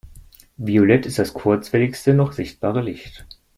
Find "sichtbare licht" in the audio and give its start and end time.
2.31-3.27